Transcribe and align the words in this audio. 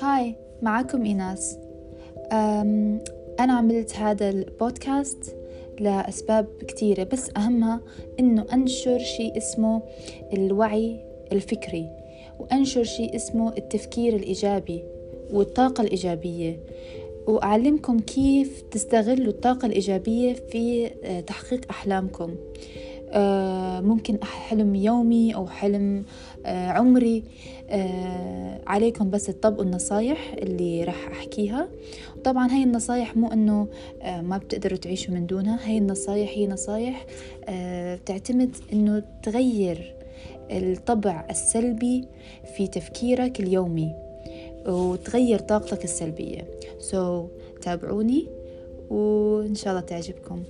هاي 0.00 0.34
معكم 0.62 1.04
إيناس. 1.04 1.58
أنا 3.40 3.52
عملت 3.52 3.96
هذا 3.96 4.30
البودكاست 4.30 5.36
لأسباب 5.80 6.46
كتيرة 6.68 7.04
بس 7.04 7.30
أهمها 7.36 7.80
إنه 8.20 8.46
أنشر 8.52 8.98
شيء 8.98 9.36
اسمه 9.36 9.82
الوعي 10.32 11.00
الفكري 11.32 11.90
وأنشر 12.40 12.84
شيء 12.84 13.16
اسمه 13.16 13.52
التفكير 13.56 14.16
الإيجابي 14.16 14.84
والطاقة 15.32 15.82
الإيجابية. 15.82 16.58
وأعلمكم 17.26 17.98
كيف 17.98 18.62
تستغلوا 18.70 19.32
الطاقة 19.32 19.66
الإيجابية 19.66 20.32
في 20.32 20.90
آه، 21.04 21.20
تحقيق 21.20 21.60
أحلامكم. 21.70 22.34
آه، 23.10 23.80
ممكن 23.80 24.24
حلم 24.24 24.74
يومي 24.74 25.34
أو 25.34 25.46
حلم 25.46 26.04
آه، 26.46 26.68
عمري. 26.68 27.24
عليكم 28.66 29.10
بس 29.10 29.26
تطبقوا 29.26 29.64
النصايح 29.64 30.34
اللي 30.38 30.84
راح 30.84 31.08
أحكيها. 31.08 31.68
طبعا 32.24 32.50
هاي 32.50 32.62
النصايح 32.62 33.16
مو 33.16 33.32
أنه 33.32 33.68
ما 34.04 34.38
بتقدروا 34.38 34.78
تعيشوا 34.78 35.14
من 35.14 35.26
دونها. 35.26 35.68
هاي 35.68 35.78
النصايح 35.78 36.30
هي 36.30 36.46
نصايح 36.46 37.06
تعتمد 38.06 38.56
أنه 38.72 39.02
تغير 39.22 39.94
الطبع 40.50 41.26
السلبي 41.30 42.04
في 42.56 42.66
تفكيرك 42.66 43.40
اليومي 43.40 43.92
وتغير 44.66 45.38
طاقتك 45.38 45.84
السلبية. 45.84 46.48
سو 46.78 47.26
so, 47.26 47.30
تابعوني 47.62 48.26
وإن 48.90 49.54
شاء 49.54 49.72
الله 49.72 49.86
تعجبكم. 49.86 50.42